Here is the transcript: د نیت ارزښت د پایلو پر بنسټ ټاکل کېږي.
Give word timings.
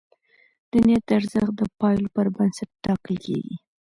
د 0.71 0.73
نیت 0.85 1.07
ارزښت 1.17 1.53
د 1.57 1.61
پایلو 1.79 2.09
پر 2.15 2.27
بنسټ 2.35 2.69
ټاکل 2.85 3.15
کېږي. 3.25 3.55